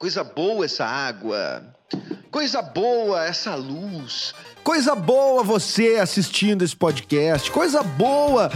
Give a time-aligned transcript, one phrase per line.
[0.00, 1.62] Coisa boa essa água.
[2.30, 4.34] Coisa boa essa luz.
[4.64, 7.50] Coisa boa você assistindo esse podcast.
[7.50, 8.50] Coisa boa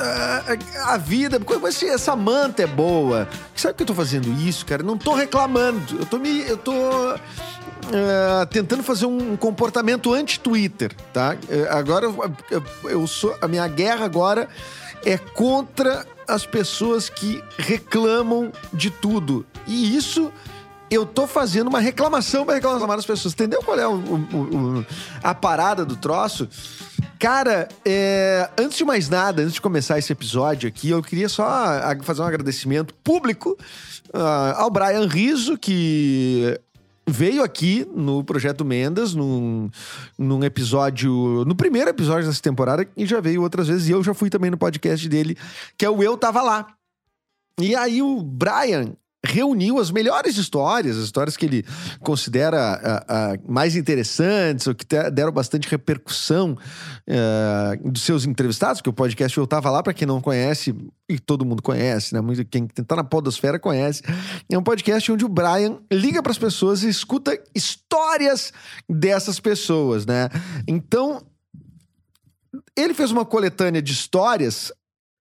[0.00, 1.40] a, a vida.
[1.84, 3.28] Essa manta é boa.
[3.54, 4.82] Sabe que eu tô fazendo isso, cara?
[4.82, 6.00] Não tô reclamando.
[6.00, 6.40] Eu tô me.
[6.40, 6.72] Eu tô.
[6.74, 11.36] Uh, tentando fazer um comportamento anti-Twitter, tá?
[11.44, 13.38] Uh, agora eu, eu sou.
[13.40, 14.48] A minha guerra agora
[15.06, 19.46] é contra as pessoas que reclamam de tudo.
[19.64, 20.32] E isso
[20.90, 23.34] eu tô fazendo uma reclamação para reclamar das pessoas.
[23.34, 24.86] Entendeu qual é o, o, o,
[25.22, 26.48] a parada do troço?
[27.18, 31.44] Cara, é, antes de mais nada, antes de começar esse episódio aqui, eu queria só
[32.02, 33.56] fazer um agradecimento público
[34.14, 36.58] uh, ao Brian Riso, que
[37.08, 39.70] veio aqui no Projeto Mendas, num,
[40.16, 44.14] num episódio, no primeiro episódio dessa temporada, e já veio outras vezes, e eu já
[44.14, 45.36] fui também no podcast dele,
[45.76, 46.68] que é o Eu Tava Lá.
[47.60, 48.92] E aí o Brian,
[49.24, 51.64] reuniu as melhores histórias, as histórias que ele
[52.00, 52.80] considera
[53.36, 56.56] uh, uh, mais interessantes ou que deram bastante repercussão
[57.08, 60.74] uh, dos seus entrevistados, que o podcast eu estava lá para quem não conhece
[61.08, 62.20] e todo mundo conhece, né?
[62.20, 64.02] Muito quem está na podosfera conhece.
[64.50, 68.52] É um podcast onde o Brian liga para as pessoas e escuta histórias
[68.88, 70.28] dessas pessoas, né?
[70.66, 71.26] Então
[72.76, 74.72] ele fez uma coletânea de histórias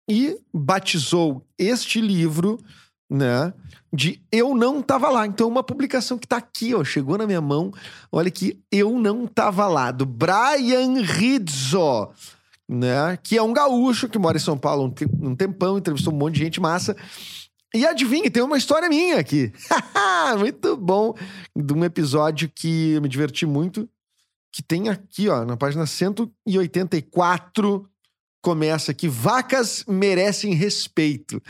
[0.08, 2.58] e batizou este livro,
[3.10, 3.52] né?
[3.92, 5.26] de Eu Não Tava Lá.
[5.26, 7.72] Então, uma publicação que tá aqui, ó, chegou na minha mão.
[8.12, 12.10] Olha aqui, Eu Não Tava Lá, do Brian Rizzo,
[12.68, 13.18] né?
[13.22, 16.44] Que é um gaúcho que mora em São Paulo um, tempão, entrevistou um monte de
[16.44, 16.94] gente massa.
[17.74, 19.52] E adivinha, tem uma história minha aqui.
[20.38, 21.14] muito bom.
[21.54, 23.88] De um episódio que eu me diverti muito.
[24.50, 27.88] Que tem aqui, ó, na página 184
[28.40, 31.42] começa aqui: vacas merecem respeito.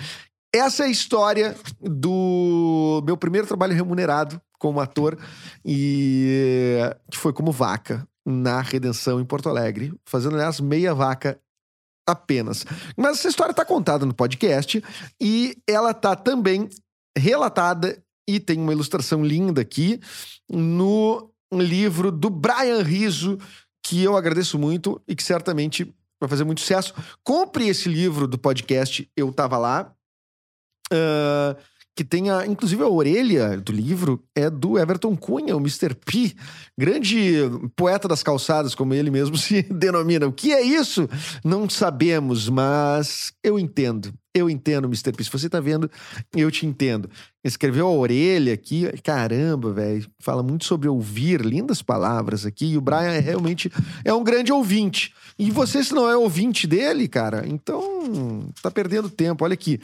[0.55, 5.19] Essa é a história do meu primeiro trabalho remunerado como ator
[5.65, 6.79] e
[7.11, 11.41] que foi como vaca na Redenção em Porto Alegre, fazendo aliás meia vaca
[12.09, 12.65] apenas.
[12.97, 14.83] Mas essa história está contada no podcast
[15.21, 16.69] e ela está também
[17.17, 20.01] relatada e tem uma ilustração linda aqui
[20.51, 23.39] no livro do Brian Riso,
[23.85, 25.85] que eu agradeço muito e que certamente
[26.21, 26.95] vai fazer muito sucesso.
[27.23, 29.95] Compre esse livro do podcast Eu Tava Lá,
[30.93, 31.57] Uh,
[31.99, 35.97] que tem a, inclusive a orelha do livro é do Everton Cunha, o Mr.
[35.97, 36.33] P,
[36.79, 37.33] grande
[37.75, 40.29] poeta das calçadas, como ele mesmo se denomina.
[40.29, 41.09] O que é isso?
[41.45, 44.15] Não sabemos, mas eu entendo.
[44.33, 45.11] Eu entendo, Mr.
[45.11, 45.25] P.
[45.25, 45.91] Se você tá vendo,
[46.37, 47.11] eu te entendo.
[47.45, 50.05] Escreveu a orelha aqui, caramba, velho.
[50.19, 52.73] Fala muito sobre ouvir, lindas palavras aqui.
[52.73, 53.71] E o Brian é realmente
[54.05, 55.15] é um grande ouvinte.
[55.39, 59.45] E você, se não é ouvinte dele, cara, então tá perdendo tempo.
[59.45, 59.79] Olha aqui.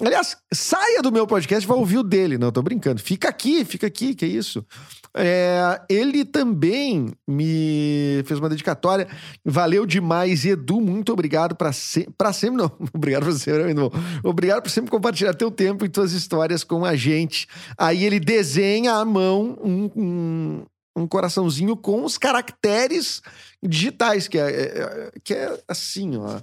[0.00, 2.38] Aliás, saia do meu podcast e vai ouvir o dele.
[2.38, 3.00] Não, tô brincando.
[3.00, 4.64] Fica aqui, fica aqui, que é isso.
[5.12, 9.08] É, ele também me fez uma dedicatória.
[9.44, 10.80] Valeu demais, Edu.
[10.80, 12.08] Muito obrigado para se...
[12.32, 12.56] sempre.
[12.58, 13.90] Não, obrigado por sempre, não.
[14.22, 17.48] Obrigado por sempre compartilhar teu tempo e tuas histórias com a gente.
[17.76, 20.64] Aí ele desenha à mão um, um,
[20.96, 23.22] um coraçãozinho com os caracteres
[23.62, 26.38] digitais, que é, é, é que é assim, ó.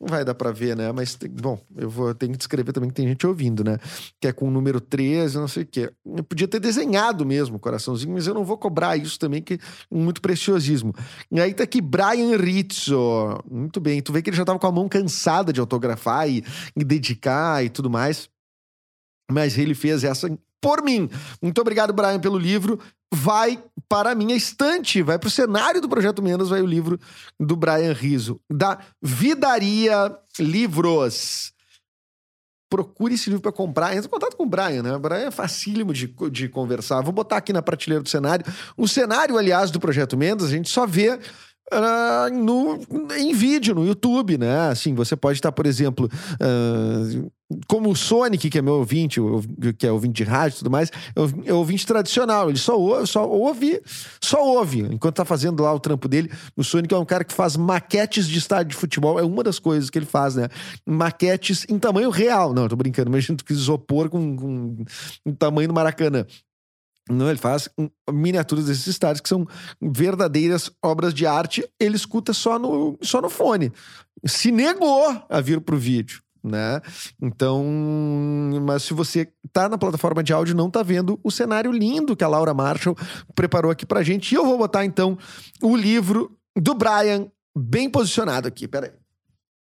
[0.00, 0.90] Não vai dar pra ver, né?
[0.92, 3.76] Mas, bom, eu vou ter que descrever também que tem gente ouvindo, né?
[4.18, 5.92] Que é com o número 13, não sei o quê.
[6.16, 9.54] Eu podia ter desenhado mesmo o coraçãozinho, mas eu não vou cobrar isso também, que
[9.54, 9.58] é
[9.94, 10.94] muito preciosismo.
[11.30, 13.42] E aí tá aqui Brian Rizzo.
[13.50, 14.00] Muito bem.
[14.00, 16.42] Tu vê que ele já tava com a mão cansada de autografar e,
[16.74, 18.30] e dedicar e tudo mais.
[19.30, 20.30] Mas ele fez essa
[20.60, 21.08] por mim.
[21.40, 22.78] Muito obrigado, Brian, pelo livro
[23.12, 26.98] vai para a minha estante, vai para o cenário do Projeto Menos, vai o livro
[27.38, 31.52] do Brian Riso, da Vidaria Livros.
[32.70, 33.96] Procure esse livro para comprar.
[33.96, 34.94] Entra em contato com o Brian, né?
[34.94, 37.00] O Brian é facílimo de, de conversar.
[37.00, 38.46] Vou botar aqui na prateleira do cenário.
[38.76, 41.18] O cenário, aliás, do Projeto Mendes, a gente só vê
[41.72, 42.78] uh, no,
[43.16, 44.68] em vídeo, no YouTube, né?
[44.68, 47.30] Assim, você pode estar, por exemplo, uh,
[47.66, 49.20] como o Sonic, que é meu ouvinte,
[49.78, 50.90] que é ouvinte de rádio e tudo mais,
[51.44, 52.48] é ouvinte tradicional.
[52.48, 53.82] Ele só ouve, só ouve,
[54.20, 56.30] só ouve, enquanto tá fazendo lá o trampo dele.
[56.56, 59.58] O Sonic é um cara que faz maquetes de estádio de futebol, é uma das
[59.58, 60.48] coisas que ele faz, né?
[60.86, 62.54] Maquetes em tamanho real.
[62.54, 64.84] Não, tô brincando, imagina quis isopor com, com,
[65.24, 66.24] com tamanho do Maracanã.
[67.10, 67.68] Não, ele faz
[68.10, 69.46] miniaturas desses estádios que são
[69.80, 71.68] verdadeiras obras de arte.
[71.78, 73.72] Ele escuta só no, só no fone.
[74.26, 76.80] Se negou a vir pro vídeo né?
[77.20, 77.64] Então,
[78.62, 82.24] mas se você tá na plataforma de áudio não tá vendo o cenário lindo que
[82.24, 82.96] a Laura Marshall
[83.34, 85.18] preparou aqui pra gente, e eu vou botar então
[85.62, 88.92] o livro do Brian bem posicionado aqui, peraí.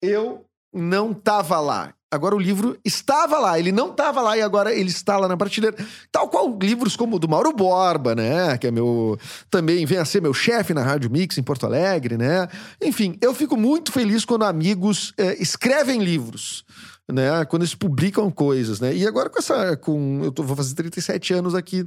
[0.00, 1.94] Eu não tava lá.
[2.12, 5.34] Agora o livro estava lá, ele não estava lá e agora ele está lá na
[5.34, 5.74] prateleira.
[6.12, 8.58] Tal qual livros como o do Mauro Borba, né?
[8.58, 9.18] Que é meu.
[9.48, 12.48] Também vem a ser meu chefe na Rádio Mix em Porto Alegre, né?
[12.82, 16.64] Enfim, eu fico muito feliz quando amigos é, escrevem livros.
[17.10, 18.94] Né, quando eles publicam coisas, né?
[18.94, 21.84] E agora com essa, com eu tô, vou fazer 37 anos aqui,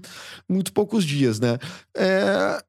[0.48, 1.57] muito poucos dias, né?
[1.95, 2.62] É,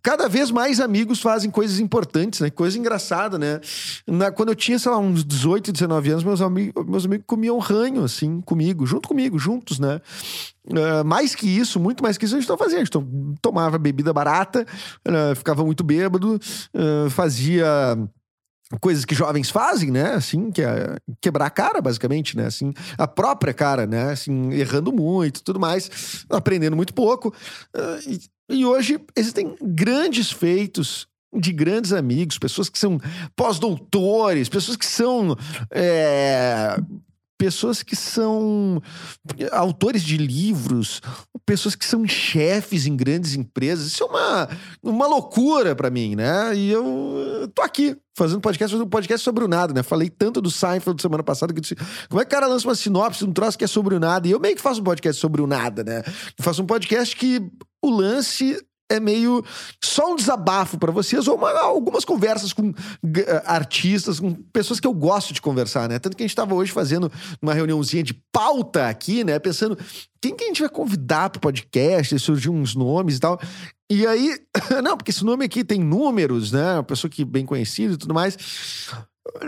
[0.00, 2.50] cada vez mais amigos fazem coisas importantes, né?
[2.50, 3.60] Coisa engraçada, né?
[4.06, 7.58] Na, quando eu tinha, sei lá, uns 18, 19 anos, meus, amigos, meus amigos comiam
[7.58, 10.00] ranho, assim, comigo, junto comigo, juntos, né?
[10.66, 12.78] Uh, mais que isso, muito mais que isso, a gente não fazia.
[12.78, 12.92] A gente
[13.40, 14.66] tomava bebida barata,
[15.06, 16.40] uh, ficava muito bêbado,
[16.74, 17.66] uh, fazia
[18.80, 20.14] coisas que jovens fazem, né?
[20.14, 22.46] Assim, que é quebrar a cara, basicamente, né?
[22.46, 24.12] Assim, a própria cara, né?
[24.12, 27.34] Assim, errando muito, tudo mais, aprendendo muito pouco.
[27.76, 28.18] Uh,
[28.52, 33.00] e, hoje existem grandes feitos de grandes amigos, pessoas que são
[33.34, 35.36] pós-doutores, pessoas que são
[35.70, 36.76] é,
[37.42, 38.80] pessoas que são
[39.50, 41.00] autores de livros,
[41.44, 43.88] pessoas que são chefes em grandes empresas.
[43.88, 44.48] Isso é uma,
[44.80, 46.54] uma loucura para mim, né?
[46.54, 49.82] E eu tô aqui fazendo podcast, fazendo podcast sobre o nada, né?
[49.82, 51.74] Falei tanto do Seinfeld semana passada que eu disse,
[52.08, 54.28] como é que o cara lança uma sinopse, um troço que é sobre o nada?
[54.28, 56.04] E eu meio que faço um podcast sobre o nada, né?
[56.38, 57.50] Eu faço um podcast que
[57.82, 58.56] o lance
[58.92, 59.42] é meio
[59.82, 62.74] só um desabafo para vocês ou uma, algumas conversas com uh,
[63.46, 65.98] artistas, com pessoas que eu gosto de conversar, né?
[65.98, 69.38] Tanto que a gente estava hoje fazendo uma reuniãozinha de pauta aqui, né?
[69.38, 69.78] Pensando
[70.20, 73.40] quem que a gente vai convidar pro podcast, surgiu uns nomes e tal.
[73.90, 74.38] E aí,
[74.84, 76.74] não, porque esse nome aqui tem números, né?
[76.74, 78.36] Uma pessoa que é bem conhecida e tudo mais.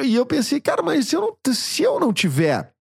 [0.02, 2.73] E eu pensei, cara, mas se eu não, se eu não tiver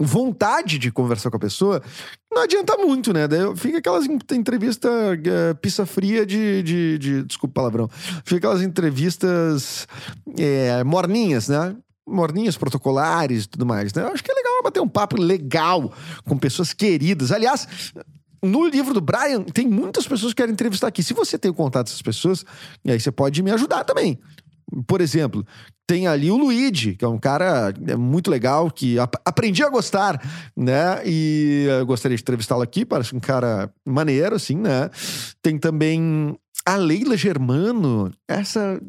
[0.00, 1.82] vontade de conversar com a pessoa,
[2.32, 3.28] não adianta muito, né?
[3.28, 7.88] Daí fica aquelas entrevistas uh, pizza fria de, de, de, Desculpa palavrão.
[8.24, 9.86] Fica aquelas entrevistas
[10.36, 11.76] é, morninhas, né?
[12.06, 14.02] Morninhas protocolares e tudo mais, né?
[14.02, 15.92] Eu acho que é legal bater um papo legal
[16.24, 17.30] com pessoas queridas.
[17.30, 17.68] Aliás,
[18.42, 21.02] no livro do Brian, tem muitas pessoas que querem entrevistar aqui.
[21.02, 22.44] Se você tem o contato dessas pessoas,
[22.86, 24.18] aí você pode me ajudar também.
[24.86, 25.46] Por exemplo,
[25.86, 29.68] tem ali o Luigi, que é um cara é muito legal, que ap aprendi a
[29.68, 30.20] gostar,
[30.56, 31.02] né?
[31.04, 34.90] E eu gostaria de entrevistá-lo aqui, parece um cara maneiro, assim, né?
[35.42, 38.80] Tem também a Leila Germano, essa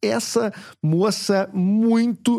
[0.00, 2.38] essa moça muito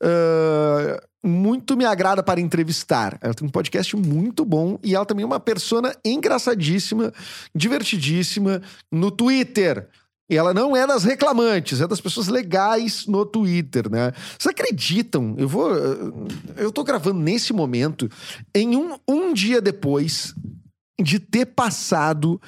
[0.00, 3.18] uh, muito me agrada para entrevistar.
[3.20, 7.12] Ela tem um podcast muito bom e ela também é uma persona engraçadíssima,
[7.54, 9.88] divertidíssima no Twitter.
[10.30, 14.12] E ela não é das reclamantes, é das pessoas legais no Twitter, né?
[14.38, 15.34] Vocês acreditam?
[15.36, 15.68] Eu vou.
[16.56, 18.08] Eu tô gravando nesse momento,
[18.54, 20.32] em um, um dia depois
[21.02, 22.40] de ter passado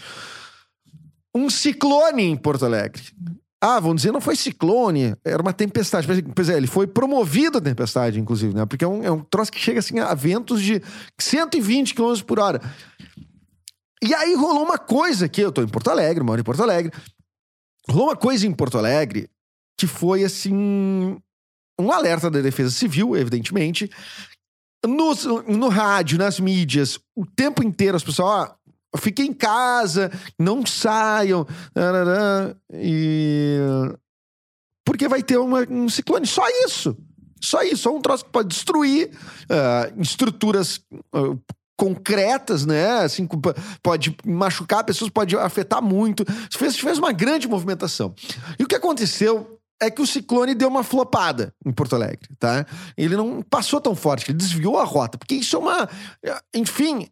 [1.35, 3.03] um ciclone em Porto Alegre.
[3.61, 6.07] Ah, vamos dizer, não foi ciclone, era uma tempestade.
[6.35, 8.65] Pois é, ele foi promovido a tempestade, inclusive, né?
[8.65, 10.81] Porque é um, é um troço que chega assim a ventos de
[11.19, 12.61] 120 km por hora.
[14.01, 16.93] E aí rolou uma coisa que eu tô em Porto Alegre, moro em Porto Alegre.
[17.89, 19.29] Rolou uma coisa em Porto Alegre
[19.83, 21.21] que foi assim.
[21.81, 23.91] Um alerta da Defesa Civil, evidentemente.
[24.87, 25.15] No,
[25.49, 31.45] no rádio, nas mídias, o tempo inteiro as pessoas, ó, fiquem em casa, não saiam.
[32.73, 33.59] E.
[34.85, 36.27] Porque vai ter uma, um ciclone.
[36.27, 36.97] Só isso.
[37.41, 37.83] Só isso.
[37.83, 40.81] Só um troço que pode destruir uh, estruturas
[41.13, 41.41] uh,
[41.83, 43.01] concretas, né?
[43.01, 43.29] Assim,
[43.83, 46.25] pode machucar pessoas, pode afetar muito.
[46.57, 48.15] Fez, fez uma grande movimentação.
[48.57, 52.65] E o que aconteceu é que o ciclone deu uma flopada em Porto Alegre, tá?
[52.97, 55.89] Ele não passou tão forte, ele desviou a rota, porque isso é uma.
[56.55, 57.09] Enfim,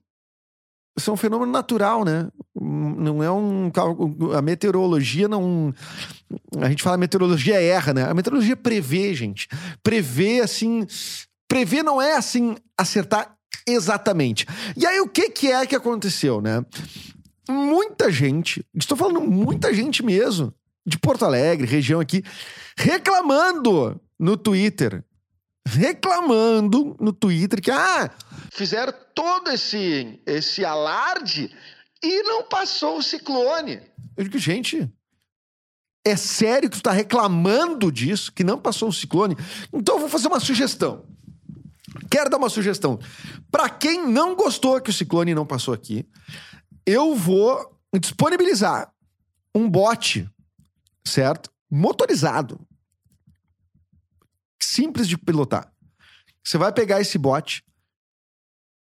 [0.97, 2.29] isso é um fenômeno natural, né?
[2.55, 3.73] Não é um.
[4.39, 5.75] A meteorologia não.
[6.61, 8.09] A gente fala meteorologia erra, né?
[8.09, 9.49] A meteorologia prevê, gente.
[9.83, 10.87] Prevê, assim.
[11.49, 13.37] Prever não é, assim, acertar
[13.73, 14.47] Exatamente.
[14.77, 16.65] E aí, o que, que é que aconteceu, né?
[17.49, 20.55] Muita gente, estou falando muita gente mesmo,
[20.87, 22.23] de Porto Alegre, região aqui,
[22.77, 25.05] reclamando no Twitter.
[25.67, 28.11] Reclamando no Twitter que, ah,
[28.51, 31.55] fizeram todo esse, esse alarde
[32.03, 33.81] e não passou o ciclone.
[34.17, 34.91] Eu digo, gente,
[36.05, 39.37] é sério que tu tá reclamando disso, que não passou o ciclone?
[39.73, 41.05] Então eu vou fazer uma sugestão.
[42.11, 42.99] Quero dar uma sugestão.
[43.51, 46.09] Para quem não gostou que o Ciclone não passou aqui,
[46.85, 48.93] eu vou disponibilizar
[49.55, 50.29] um bot,
[51.07, 51.51] certo?
[51.71, 52.67] Motorizado.
[54.61, 55.73] Simples de pilotar.
[56.45, 57.65] Você vai pegar esse bot.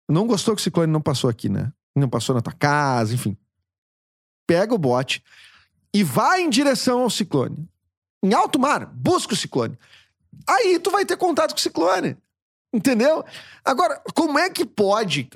[0.09, 1.73] Não gostou que o Ciclone não passou aqui, né?
[1.95, 3.37] Não passou na tua casa, enfim.
[4.47, 5.23] Pega o bot
[5.95, 7.69] e vai em direção ao ciclone.
[8.23, 9.79] Em alto mar, busca o ciclone.
[10.49, 12.17] Aí tu vai ter contato com o ciclone.
[12.73, 13.25] Entendeu?
[13.65, 15.29] Agora, como é que pode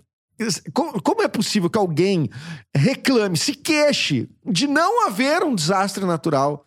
[1.03, 2.29] como é possível que alguém
[2.75, 6.67] reclame, se queixe de não haver um desastre natural?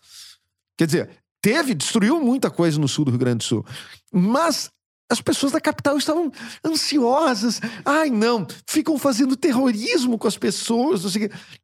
[0.78, 1.10] Quer dizer,
[1.42, 3.66] teve, destruiu muita coisa no sul do Rio Grande do Sul.
[4.12, 4.72] Mas
[5.12, 6.32] as pessoas da capital estavam
[6.66, 7.62] ansiosas.
[7.86, 11.02] Ai, não, ficam fazendo terrorismo com as pessoas.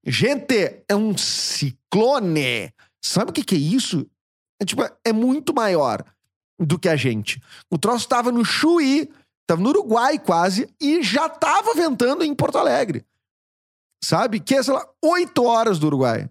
[0.05, 2.71] Gente, é um ciclone.
[3.03, 4.05] Sabe o que é isso?
[4.61, 6.03] É, tipo, é muito maior
[6.59, 7.41] do que a gente.
[7.69, 9.09] O troço estava no Chuí,
[9.41, 13.05] estava no Uruguai quase, e já estava ventando em Porto Alegre.
[14.03, 14.39] Sabe?
[14.39, 16.29] Que é, sei lá, oito horas do Uruguai.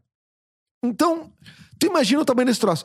[0.83, 1.33] Então,
[1.78, 2.85] tu imagina o tamanho desse troço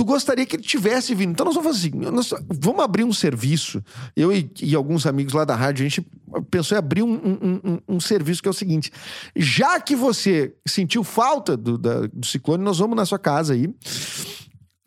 [0.00, 1.32] tu gostaria que ele tivesse vindo.
[1.32, 3.84] Então nós vamos fazer assim, nós vamos abrir um serviço.
[4.16, 6.06] Eu e, e, alguns amigos lá da rádio, a gente
[6.50, 8.90] pensou em abrir um, um, um, um serviço que é o seguinte:
[9.36, 13.68] já que você sentiu falta do, da, do ciclone, nós vamos na sua casa aí.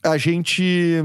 [0.03, 1.01] A gente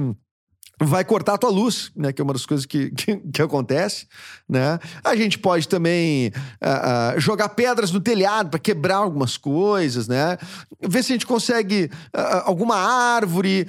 [0.81, 2.13] vai cortar a tua luz, né?
[2.13, 4.07] Que é uma das coisas que, que, que acontece,
[4.49, 4.79] né?
[5.03, 10.39] A gente pode também uh, uh, jogar pedras no telhado para quebrar algumas coisas, né?
[10.81, 13.67] Ver se a gente consegue uh, alguma árvore,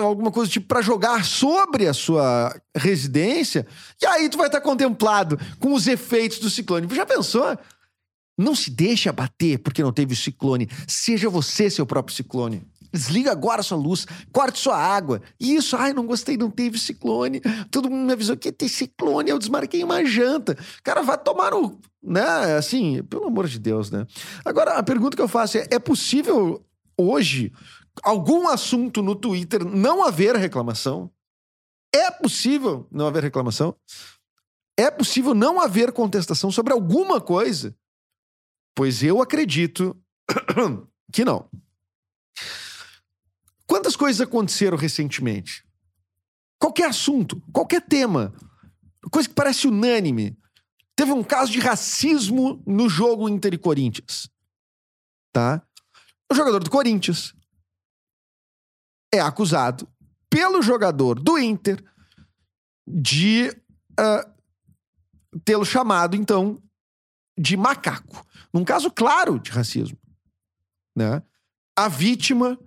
[0.00, 3.66] alguma coisa tipo para jogar sobre a sua residência.
[4.00, 6.86] E aí tu vai estar contemplado com os efeitos do ciclone.
[6.94, 7.58] Já pensou?
[8.38, 10.68] Não se deixe abater porque não teve o ciclone.
[10.86, 12.62] Seja você seu próprio ciclone.
[12.96, 15.20] Desliga agora sua luz, corte sua água.
[15.38, 17.40] Isso, ai, não gostei, não teve ciclone.
[17.70, 20.56] Todo mundo me avisou que ter ciclone, eu desmarquei uma janta.
[20.82, 21.78] Cara, vai tomar no.
[22.02, 22.56] Né?
[22.56, 24.06] Assim, pelo amor de Deus, né?
[24.44, 26.64] Agora, a pergunta que eu faço é: é possível
[26.96, 27.52] hoje
[28.02, 31.10] algum assunto no Twitter não haver reclamação?
[31.94, 33.74] É possível não haver reclamação?
[34.78, 37.74] É possível não haver contestação sobre alguma coisa?
[38.74, 39.96] Pois eu acredito
[41.12, 41.48] que não.
[43.76, 45.62] Quantas coisas aconteceram recentemente?
[46.58, 48.34] Qualquer assunto, qualquer tema,
[49.12, 50.34] coisa que parece unânime.
[50.96, 54.30] Teve um caso de racismo no jogo Inter e Corinthians.
[55.30, 55.62] Tá?
[56.32, 57.34] O jogador do Corinthians
[59.12, 59.86] é acusado
[60.30, 61.84] pelo jogador do Inter
[62.88, 63.50] de
[64.00, 66.62] uh, tê-lo chamado, então,
[67.38, 68.26] de macaco.
[68.54, 69.98] Num caso claro de racismo.
[70.96, 71.22] Né?
[71.76, 72.58] A vítima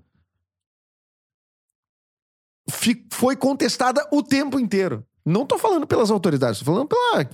[3.11, 5.05] foi contestada o tempo inteiro.
[5.25, 7.29] Não estou falando pelas autoridades, estou falando pela,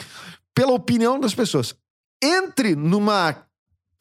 [0.53, 1.75] pela opinião das pessoas.
[2.21, 3.45] Entre numa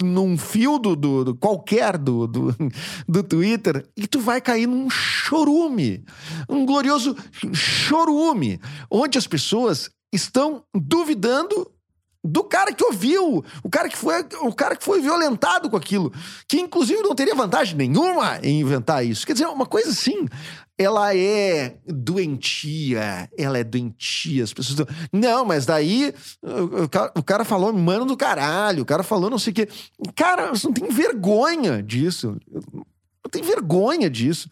[0.02, 2.56] num fio do, do, do, qualquer do, do,
[3.08, 6.04] do Twitter e tu vai cair num chorume,
[6.48, 7.16] um glorioso
[7.52, 8.60] chorume,
[8.90, 11.70] onde as pessoas estão duvidando
[12.24, 16.10] do cara que ouviu, o cara que foi, o cara que foi violentado com aquilo,
[16.48, 19.26] que inclusive não teria vantagem nenhuma em inventar isso.
[19.26, 20.26] Quer dizer, uma coisa assim,
[20.78, 24.42] ela é doentia, ela é doentia.
[24.42, 29.02] As pessoas não, mas daí o, cara, o cara falou mano do caralho, o cara
[29.02, 29.68] falou não sei o quê.
[30.16, 32.36] Cara, você não tem vergonha disso.
[32.72, 34.48] Não tem vergonha disso.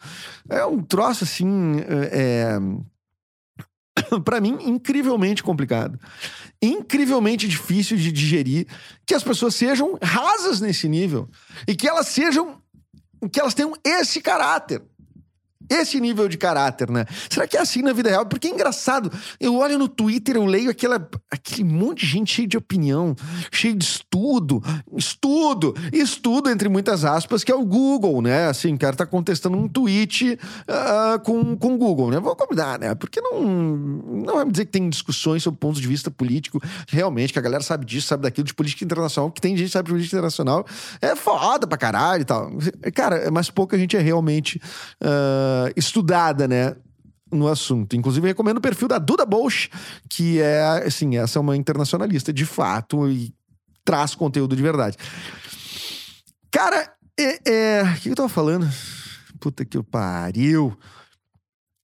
[0.48, 2.58] É um troço assim, é,
[4.24, 5.98] para mim, incrivelmente complicado.
[6.62, 8.66] Incrivelmente difícil de digerir
[9.04, 11.28] que as pessoas sejam rasas nesse nível
[11.66, 12.62] e que elas sejam.
[13.32, 14.80] que elas tenham esse caráter
[15.80, 17.04] esse nível de caráter, né?
[17.30, 18.26] Será que é assim na vida real?
[18.26, 19.10] Porque é engraçado.
[19.40, 23.14] Eu olho no Twitter, eu leio aquela, aquele monte de gente cheio de opinião,
[23.50, 24.62] cheio de estudo,
[24.96, 28.48] estudo, estudo, entre muitas aspas, que é o Google, né?
[28.48, 30.38] Assim, o cara tá contestando um tweet
[30.68, 32.20] uh, com, com o Google, né?
[32.20, 32.94] Vou combinar, né?
[32.94, 37.32] Porque não, não vai me dizer que tem discussões sobre pontos de vista político, realmente,
[37.32, 39.86] que a galera sabe disso, sabe daquilo, de política internacional, que tem gente que sabe
[39.86, 40.66] de política internacional,
[41.00, 42.50] é foda pra caralho e tal.
[42.94, 44.60] Cara, mas pouca gente é realmente.
[45.00, 46.74] Uh, estudada, né?
[47.32, 47.96] no assunto.
[47.96, 49.70] Inclusive, recomendo o perfil da Duda Bosch,
[50.08, 53.34] que é, assim, essa é uma internacionalista de fato e
[53.84, 54.98] traz conteúdo de verdade.
[56.50, 57.82] Cara, é, é...
[57.82, 58.68] o que eu tava falando?
[59.40, 60.78] Puta que pariu.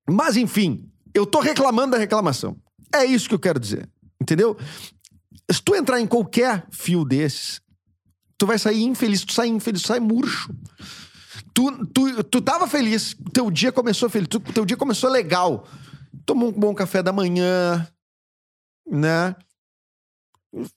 [0.09, 2.57] Mas, enfim, eu tô reclamando da reclamação.
[2.95, 3.89] É isso que eu quero dizer.
[4.21, 4.57] Entendeu?
[5.51, 7.61] Se tu entrar em qualquer fio desses,
[8.37, 10.55] tu vai sair infeliz, tu sai infeliz, tu sai murcho.
[11.59, 15.67] Tu, tu, tu tava feliz, teu dia começou feliz, tu, teu dia começou legal.
[16.25, 17.85] Tomou um bom café da manhã,
[18.89, 19.35] né?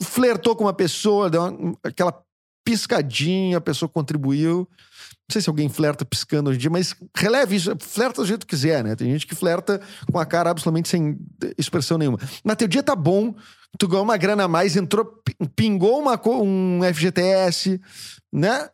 [0.02, 2.20] Flertou com uma pessoa, deu uma, aquela
[2.66, 4.68] piscadinha, a pessoa contribuiu.
[4.72, 8.48] Não sei se alguém flerta piscando hoje em dia, mas releve isso, flerta do jeito
[8.48, 8.96] que quiser, né?
[8.96, 9.80] Tem gente que flerta
[10.12, 11.16] com a cara absolutamente sem
[11.60, 12.18] expressão nenhuma.
[12.44, 13.36] Mas teu dia tá bom,
[13.78, 15.22] tu ganhou uma grana a mais, entrou,
[15.56, 17.80] pingou uma, um FGTS,
[18.34, 18.68] né?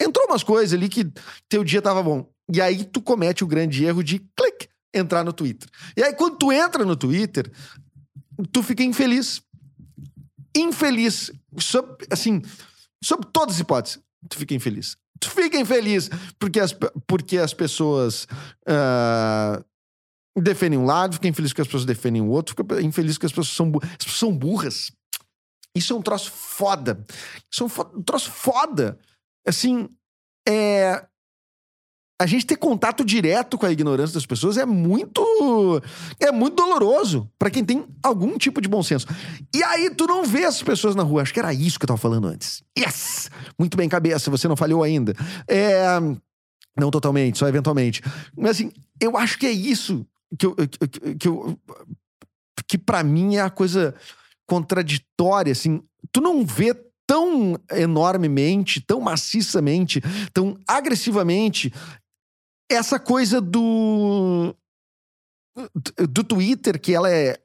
[0.00, 1.10] Entrou umas coisas ali que
[1.48, 2.28] teu dia tava bom.
[2.52, 5.68] E aí tu comete o grande erro de clique, entrar no Twitter.
[5.96, 7.50] E aí quando tu entra no Twitter,
[8.52, 9.42] tu fica infeliz.
[10.56, 11.32] Infeliz.
[11.58, 12.42] Sob, assim,
[13.02, 14.96] sob todas as hipóteses, tu fica infeliz.
[15.20, 16.74] Tu fica infeliz porque as,
[17.06, 18.26] porque as pessoas
[18.68, 19.64] uh,
[20.40, 23.32] defendem um lado, fica infeliz porque as pessoas defendem o outro, fica infeliz porque as
[23.32, 24.92] pessoas são, as pessoas são burras.
[25.74, 27.04] Isso é um troço foda.
[27.50, 28.98] Isso é um, um troço foda.
[29.46, 29.88] Assim,
[30.48, 31.04] é,
[32.20, 35.22] a gente ter contato direto com a ignorância das pessoas é muito
[36.20, 39.06] é muito doloroso para quem tem algum tipo de bom senso.
[39.54, 41.22] E aí tu não vê as pessoas na rua.
[41.22, 42.62] Acho que era isso que eu tava falando antes.
[42.78, 43.30] Yes!
[43.58, 45.12] Muito bem, cabeça, você não falhou ainda.
[45.48, 45.84] É,
[46.78, 48.00] não totalmente, só eventualmente.
[48.36, 48.70] Mas assim,
[49.00, 50.06] eu acho que é isso
[50.38, 50.56] que eu,
[51.18, 51.58] que, eu,
[52.66, 53.94] que para mim é a coisa
[54.46, 55.82] contraditória, assim.
[56.12, 56.74] Tu não vê
[57.06, 60.00] tão enormemente, tão maciçamente,
[60.32, 61.72] tão agressivamente
[62.70, 64.54] essa coisa do
[66.10, 67.38] do Twitter que ela é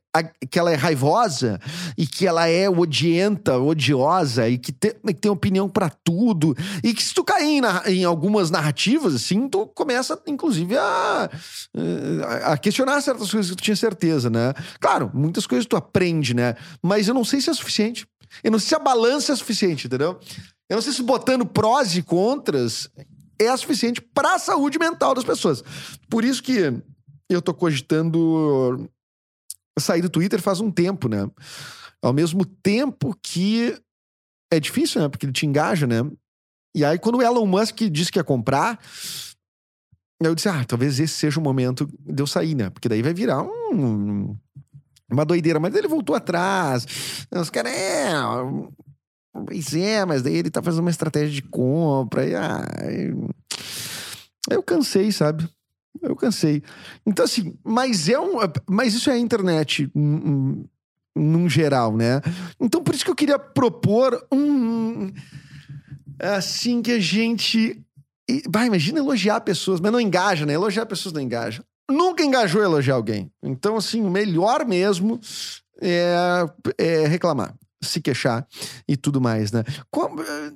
[0.50, 1.60] que ela é raivosa
[1.96, 6.96] e que ela é odienta, odiosa e que, te, que tem opinião para tudo e
[6.96, 7.62] que se tu cair em,
[8.00, 11.30] em, algumas narrativas assim, tu começa inclusive a,
[12.46, 14.54] a questionar certas coisas que tu tinha certeza, né?
[14.80, 16.56] Claro, muitas coisas tu aprende, né?
[16.82, 18.08] Mas eu não sei se é suficiente.
[18.44, 20.20] Eu não sei se a balança é suficiente, entendeu?
[20.70, 22.90] Eu não sei se botando prós e contras
[23.40, 25.64] é suficiente para a saúde mental das pessoas.
[26.10, 26.74] Por isso que
[27.30, 28.90] eu tô cogitando
[29.80, 31.30] sair do Twitter faz um tempo, né?
[32.02, 33.78] Ao mesmo tempo que
[34.52, 35.10] é difícil, né?
[35.10, 36.00] Porque ele te engaja, né?
[36.76, 38.80] E aí, quando o Elon Musk disse que ia comprar,
[40.22, 42.70] eu disse, ah, talvez esse seja o momento de eu sair, né?
[42.70, 44.38] Porque daí vai virar um,
[45.12, 45.60] uma doideira.
[45.60, 46.86] Mas ele voltou atrás.
[47.32, 48.14] Os caras, é,
[49.32, 52.26] Pois é, mas daí ele tá fazendo uma estratégia de compra.
[52.26, 52.66] E, ah,
[54.50, 55.48] eu cansei, sabe?
[56.02, 56.64] Eu cansei.
[57.06, 58.38] Então, assim, mas é um.
[58.68, 60.66] Mas isso é a internet num,
[61.16, 62.22] num geral, né?
[62.60, 65.12] Então, por isso que eu queria propor um.
[66.20, 67.82] Assim que a gente.
[68.48, 70.54] Vai, imagina elogiar pessoas, mas não engaja, né?
[70.54, 71.64] Elogiar pessoas não engaja.
[71.90, 73.32] Nunca engajou elogiar alguém.
[73.42, 75.20] Então, assim, o melhor mesmo
[75.82, 76.46] é,
[76.78, 78.46] é reclamar se queixar
[78.88, 79.64] e tudo mais, né?
[79.90, 80.52] Como, eh,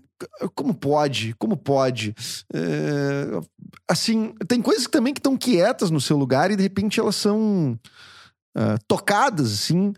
[0.54, 1.34] como pode?
[1.36, 2.13] Como pode?
[2.54, 3.39] É,
[3.88, 7.80] assim, tem coisas também que estão quietas no seu lugar e de repente elas são
[8.58, 9.93] uh, tocadas, assim.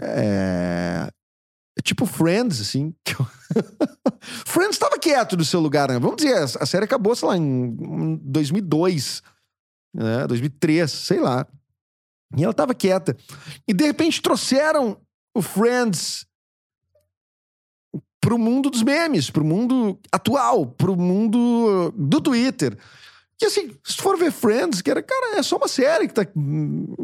[0.00, 1.08] É,
[1.82, 2.94] tipo Friends, assim.
[4.46, 5.98] Friends estava quieto no seu lugar, né?
[5.98, 9.22] Vamos dizer, a série acabou, sei lá, em 2002,
[9.94, 10.26] né?
[10.26, 11.46] 2003, sei lá.
[12.36, 13.16] E ela estava quieta.
[13.66, 14.98] E de repente trouxeram
[15.34, 16.26] o Friends
[18.20, 22.76] pro mundo dos memes, pro mundo atual, pro mundo do Twitter.
[23.36, 26.24] Que assim, se for ver Friends, que era, cara, é só uma série que tá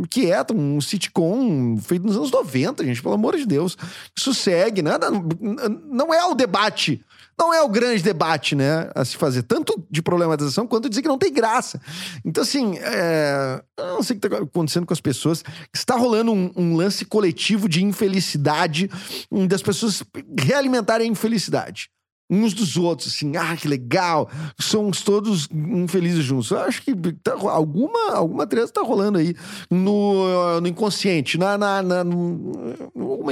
[0.09, 3.77] quieta, um sitcom feito nos anos 90, gente, pelo amor de Deus.
[4.17, 5.11] Isso segue, nada.
[5.11, 7.05] Não é o debate
[7.41, 11.09] não é o grande debate, né, a se fazer, tanto de problematização quanto dizer que
[11.09, 11.81] não tem graça.
[12.23, 13.63] Então, assim, é...
[13.79, 15.43] eu não sei o que está acontecendo com as pessoas.
[15.75, 18.91] Está rolando um, um lance coletivo de infelicidade,
[19.31, 20.03] um, das pessoas
[20.39, 21.89] realimentarem a infelicidade
[22.33, 26.53] uns dos outros, assim, ah, que legal, somos todos infelizes juntos.
[26.53, 29.35] Eu acho que tá, alguma, alguma treta tá rolando aí
[29.69, 32.05] no, no inconsciente, na, na, na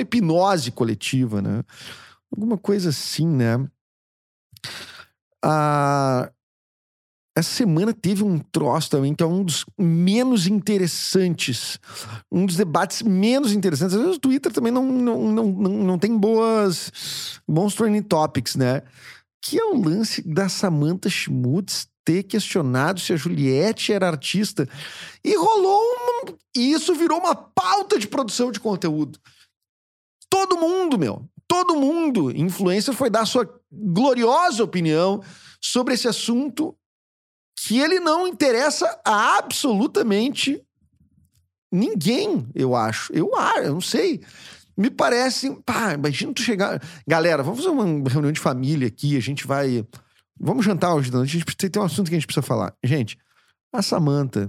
[0.01, 1.63] hipnose coletiva, né?
[2.35, 3.65] Alguma coisa assim, né?
[5.45, 6.31] Ah,
[7.39, 11.79] essa semana teve um troço também que é um dos menos interessantes.
[12.33, 13.95] Um dos debates menos interessantes.
[13.95, 18.57] Às vezes o Twitter também não, não, não, não, não tem boas, bons trending topics,
[18.57, 18.83] né?
[19.41, 24.69] Que é o lance da Samantha Schmutz ter questionado se a Juliette era artista.
[25.23, 26.35] E rolou um...
[26.57, 29.17] E isso virou uma pauta de produção de conteúdo.
[30.29, 35.23] Todo mundo, meu todo mundo, influencer, foi dar sua gloriosa opinião
[35.61, 36.77] sobre esse assunto
[37.59, 40.63] que ele não interessa a absolutamente
[41.73, 43.13] ninguém, eu acho.
[43.13, 44.23] Eu, ah, eu não sei.
[44.77, 45.51] Me parece.
[45.63, 46.81] Pá, imagina tu chegar.
[47.07, 49.85] Galera, vamos fazer uma reunião de família aqui, a gente vai.
[50.39, 52.73] Vamos jantar hoje A gente tem um assunto que a gente precisa falar.
[52.85, 53.19] Gente,
[53.73, 54.49] a Samanta.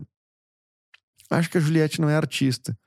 [1.32, 2.78] Acho que a Juliette não é artista.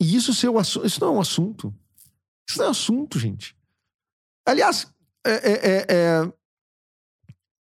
[0.00, 1.74] E isso, seu, isso não é um assunto.
[2.48, 3.54] Isso não é assunto, gente.
[4.46, 4.86] Aliás,
[5.26, 6.32] é, é, é, é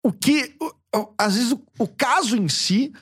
[0.06, 0.56] o que.
[0.62, 2.94] O, às vezes o, o, caso em si,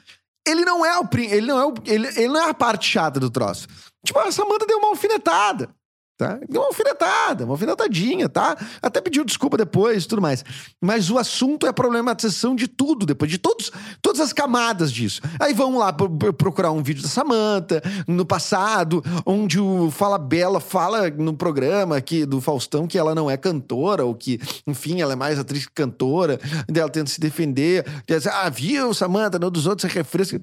[0.48, 1.08] ele não é o.
[1.18, 3.68] Ele não é, o, ele, ele não é a parte chata do troço.
[4.06, 5.76] Tipo, a Samanta deu uma alfinetada.
[6.18, 6.40] Tá?
[6.50, 8.58] Deu uma alfinetada, uma alfinetadinha, tá?
[8.82, 10.44] Até pediu desculpa depois e tudo mais.
[10.82, 15.22] Mas o assunto é a problematização de tudo, depois de todos, todas as camadas disso.
[15.40, 21.10] Aí vão lá procurar um vídeo da Samanta no passado, onde o Fala Bela fala
[21.10, 25.16] no programa que, do Faustão que ela não é cantora, ou que, enfim, ela é
[25.16, 26.40] mais atriz que cantora,
[26.74, 30.40] ela tenta se defender, diz, ah, viu, Samanta, não dos outros é refresca.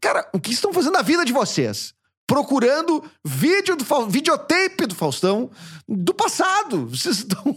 [0.00, 1.97] Cara, o que estão fazendo na vida de vocês?
[2.28, 5.50] Procurando vídeo do videotape do Faustão
[5.88, 6.86] do passado.
[6.86, 7.56] Vocês estão.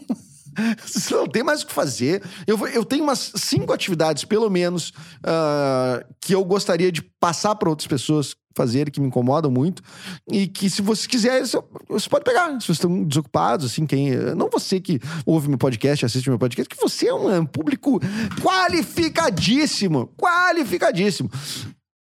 [0.86, 2.24] Vocês não tem mais o que fazer.
[2.48, 7.70] Eu, eu tenho umas cinco atividades, pelo menos, uh, que eu gostaria de passar para
[7.70, 9.82] outras pessoas fazerem, que me incomodam muito.
[10.30, 11.58] E que, se você quiser, você,
[11.88, 12.50] você pode pegar.
[12.60, 14.12] Se vocês estão desocupados, assim, quem.
[14.36, 17.46] Não você que ouve meu podcast, assiste meu podcast, que você é um, é um
[17.46, 18.00] público
[18.42, 20.14] qualificadíssimo.
[20.18, 21.30] Qualificadíssimo.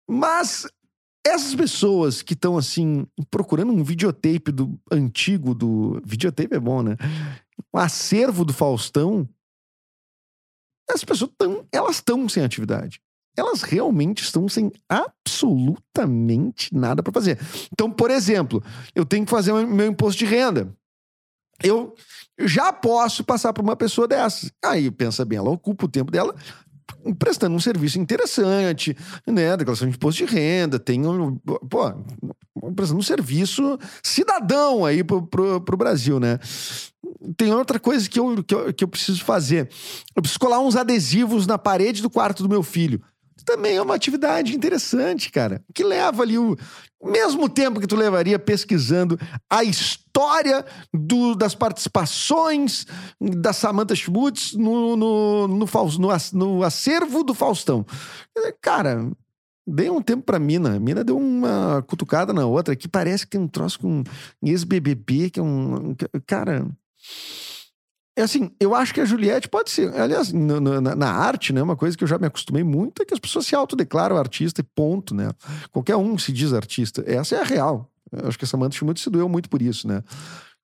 [0.08, 0.68] Mas
[1.26, 6.96] essas pessoas que estão assim procurando um videotape do antigo do videotape é bom, né?
[7.74, 9.28] Um acervo do Faustão.
[10.88, 13.00] Essas pessoas estão, elas estão sem atividade.
[13.36, 17.38] Elas realmente estão sem absolutamente nada para fazer.
[17.72, 18.62] Então, por exemplo,
[18.94, 20.72] eu tenho que fazer meu imposto de renda.
[21.62, 21.94] Eu
[22.38, 24.52] já posso passar para uma pessoa dessas.
[24.64, 26.34] Aí pensa bem, ela ocupa o tempo dela
[27.14, 29.56] prestando um serviço interessante, né?
[29.56, 31.92] Declaração de imposto de renda, tem um, pô,
[32.74, 36.38] prestando um serviço cidadão aí pro, pro, pro Brasil, né?
[37.36, 39.68] Tem outra coisa que eu, que eu, que eu preciso fazer.
[40.14, 43.00] Eu preciso colar uns adesivos na parede do quarto do meu filho
[43.44, 46.56] também é uma atividade interessante, cara, que leva ali o
[47.02, 49.18] mesmo tempo que tu levaria pesquisando
[49.48, 52.86] a história do, das participações
[53.20, 55.66] da Samantha Schmutz no, no, no,
[56.32, 57.84] no, acervo do Faustão.
[58.60, 59.08] Cara,
[59.68, 60.78] Dei um tempo pra Mina.
[60.78, 64.04] Mina deu uma cutucada na outra que parece que tem um troço com
[64.40, 65.96] ex-BBB, que é um.
[66.24, 66.64] Cara.
[68.16, 69.94] É assim, eu acho que a Juliette pode ser.
[69.94, 71.62] Aliás, na, na, na, arte, né?
[71.62, 74.62] Uma coisa que eu já me acostumei muito é que as pessoas se autodeclaram artista
[74.62, 75.28] e ponto, né?
[75.70, 77.04] Qualquer um se diz artista.
[77.06, 77.90] Essa é a real.
[78.10, 80.02] Eu acho que a Samantha Schmutz se doeu muito por isso, né?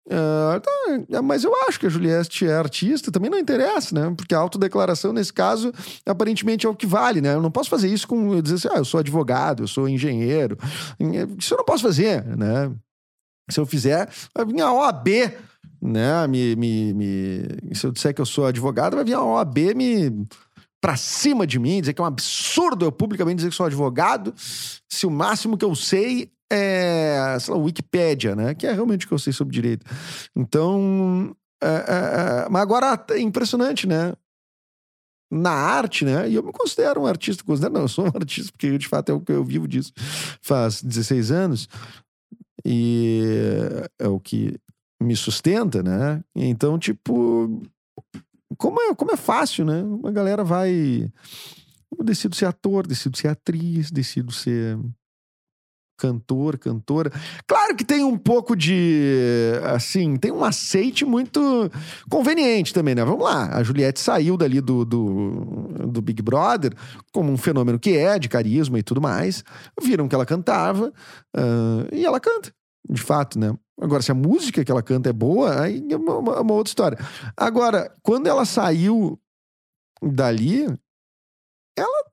[0.07, 4.15] Uh, tá, mas eu acho que a Juliette é artista, também não interessa, né?
[4.17, 5.73] Porque a autodeclaração, nesse caso,
[6.07, 7.35] aparentemente é o que vale, né?
[7.35, 9.89] Eu não posso fazer isso com eu dizer assim, ah, eu sou advogado, eu sou
[9.89, 10.57] engenheiro.
[11.37, 12.73] Isso eu não posso fazer, né?
[13.51, 15.09] Se eu fizer, a OAB
[15.81, 16.27] né?
[16.27, 20.27] Me, me, me, se eu disser que eu sou advogado, vai vir a OAB me
[20.81, 24.33] pra cima de mim, dizer que é um absurdo eu publicamente dizer que sou advogado,
[24.89, 28.55] se o máximo que eu sei é, sei lá, Wikipédia, né?
[28.55, 29.87] Que é realmente o que eu sei sobre direito.
[30.35, 34.13] Então, é, é, é, mas agora é impressionante, né?
[35.31, 36.29] Na arte, né?
[36.29, 39.11] E eu me considero um artista, considero, não, eu sou um artista, porque de fato
[39.11, 39.93] é o que eu vivo disso
[40.43, 41.69] faz 16 anos.
[42.65, 43.23] E
[43.99, 44.59] é o que
[45.03, 46.23] me sustenta, né?
[46.35, 47.63] Então, tipo,
[48.57, 49.83] como é, como é fácil, né?
[49.83, 51.11] Uma galera vai.
[51.99, 54.79] Eu decido ser ator, decido ser atriz, decido ser
[56.01, 57.13] cantor, cantora.
[57.47, 59.53] Claro que tem um pouco de.
[59.75, 61.71] Assim, tem um aceite muito
[62.11, 63.05] conveniente também, né?
[63.05, 63.55] Vamos lá.
[63.55, 66.73] A Juliette saiu dali do, do, do Big Brother,
[67.13, 69.45] como um fenômeno que é, de carisma e tudo mais.
[69.81, 70.93] Viram que ela cantava
[71.37, 72.53] uh, e ela canta,
[72.89, 73.55] de fato, né?
[73.81, 76.99] Agora, se a música que ela canta é boa, aí é uma, uma, outra história.
[77.37, 79.19] Agora, quando ela saiu
[80.03, 80.67] dali,
[81.77, 82.11] ela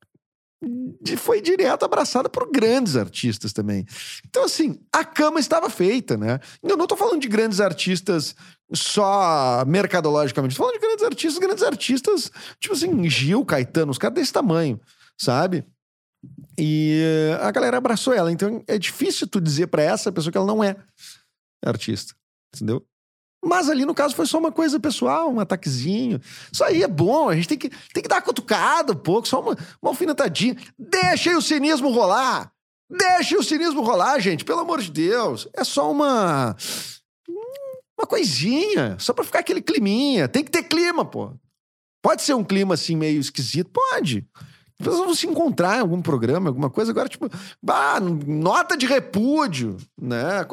[1.17, 3.86] foi direto abraçada por grandes artistas também.
[4.25, 6.39] Então, assim, a cama estava feita, né?
[6.63, 8.34] Eu não estou falando de grandes artistas
[8.73, 14.15] só mercadologicamente, estou falando de grandes artistas, grandes artistas, tipo assim, Gil, Caetano, os caras
[14.15, 14.80] desse tamanho,
[15.17, 15.63] sabe?
[16.58, 17.01] E
[17.41, 18.32] a galera abraçou ela.
[18.32, 20.75] Então é difícil tu dizer para essa pessoa que ela não é
[21.67, 22.15] artista,
[22.53, 22.86] entendeu?
[23.43, 26.19] Mas ali, no caso, foi só uma coisa pessoal, um ataquezinho.
[26.51, 29.39] Isso aí é bom, a gente tem que, tem que dar cutucada um pouco, só
[29.39, 30.58] uma, uma alfinetadinha.
[30.77, 32.51] Deixa aí o cinismo rolar!
[32.89, 35.47] Deixa o cinismo rolar, gente, pelo amor de Deus.
[35.53, 36.56] É só uma.
[37.99, 40.27] Uma coisinha, só pra ficar aquele climinha.
[40.27, 41.34] Tem que ter clima, pô.
[42.01, 43.71] Pode ser um clima assim meio esquisito?
[43.71, 44.25] Pode.
[44.80, 46.91] Depois vão se encontrar em algum programa, alguma coisa.
[46.91, 47.27] Agora, tipo,
[47.62, 50.45] bah, nota de repúdio, né?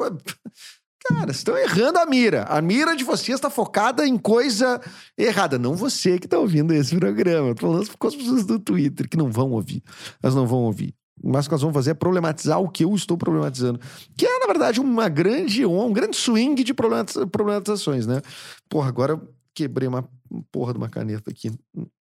[1.07, 2.43] Cara, estão errando a mira.
[2.43, 4.81] A mira de vocês está focada em coisa
[5.15, 5.59] errada.
[5.59, 7.51] Não você que está ouvindo esse programa.
[7.51, 9.83] Estou falando com as pessoas do Twitter que não vão ouvir.
[10.21, 10.95] Elas não vão ouvir.
[11.23, 13.79] Mas o que nós vamos fazer é problematizar o que eu estou problematizando.
[14.17, 18.21] Que é, na verdade, uma grande, um grande swing de problematizações, né?
[18.67, 19.21] Porra, agora
[19.53, 20.09] quebrei uma
[20.51, 21.51] porra de uma caneta aqui.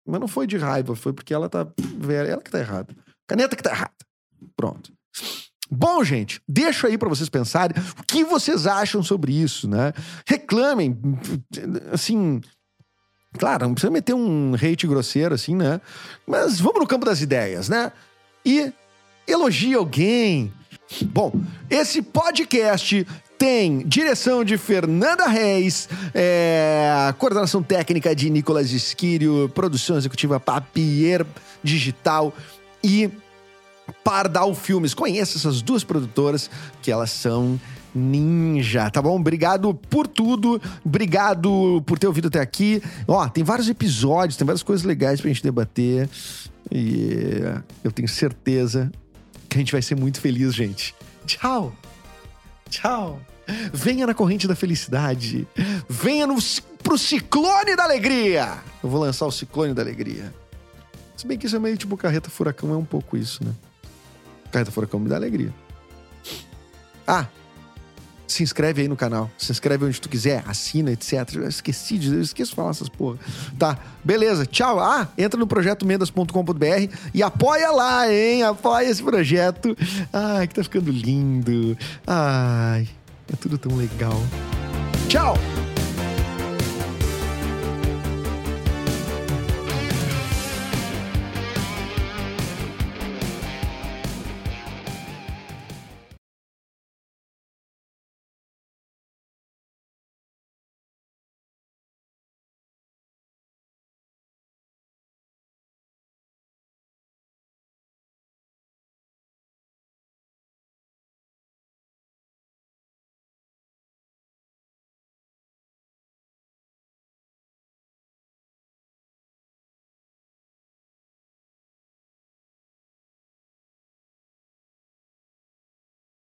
[0.07, 2.29] Mas não foi de raiva, foi porque ela tá velha.
[2.29, 2.95] Ela que tá errada.
[3.27, 3.93] Caneta que tá errada.
[4.55, 4.93] Pronto.
[5.75, 9.95] Bom, gente, deixo aí para vocês pensarem o que vocês acham sobre isso, né?
[10.27, 10.99] Reclamem,
[11.91, 12.43] assim,
[13.39, 15.81] Claro, não precisa meter um hate grosseiro assim, né?
[16.27, 17.91] Mas vamos no campo das ideias, né?
[18.45, 18.71] E
[19.27, 20.53] elogie alguém.
[21.07, 21.33] Bom,
[21.71, 23.07] esse podcast
[23.39, 31.25] tem direção de Fernanda Reis, é, coordenação técnica de Nicolas Esquírio, produção executiva Papier
[31.63, 32.35] Digital
[32.85, 33.11] e
[34.05, 34.95] Pardal Filmes.
[34.95, 37.61] Conheça essas duas produtoras, que elas são
[37.95, 39.19] ninja, tá bom?
[39.19, 42.83] Obrigado por tudo, obrigado por ter ouvido até aqui.
[43.07, 46.09] Ó, tem vários episódios, tem várias coisas legais pra gente debater
[46.71, 47.41] e
[47.85, 48.91] eu tenho certeza
[49.49, 50.95] que a gente vai ser muito feliz, gente.
[51.27, 51.73] Tchau!
[52.71, 53.21] Tchau!
[53.73, 55.47] Venha na corrente da felicidade.
[55.89, 56.37] Venha no,
[56.83, 58.59] pro ciclone da alegria.
[58.83, 60.33] Eu vou lançar o ciclone da alegria.
[61.17, 63.53] Se bem que isso é meio tipo carreta furacão, é um pouco isso, né?
[64.53, 65.53] Carreta furacão me dá alegria.
[67.07, 67.27] Ah,
[68.33, 69.31] se inscreve aí no canal.
[69.37, 71.35] Se inscreve onde tu quiser, assina, etc.
[71.35, 72.13] Eu esqueci de.
[72.13, 73.19] Eu esqueço de falar essas porra.
[73.59, 74.47] Tá, beleza.
[74.47, 74.79] Tchau.
[74.81, 78.43] Ah, entra no projeto mendas.com.br e apoia lá, hein?
[78.43, 79.77] Apoia esse projeto.
[80.13, 81.77] Ai, que tá ficando lindo.
[82.07, 82.89] Ai,
[83.33, 84.21] é tudo tão legal.
[85.09, 85.37] Tchau!